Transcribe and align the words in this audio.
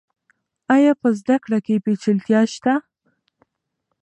آیا 0.75 0.93
په 1.01 1.07
زده 1.19 1.35
کړه 1.43 1.59
کې 1.65 1.83
پیچلتیا 1.85 2.41
شته؟ 2.53 2.73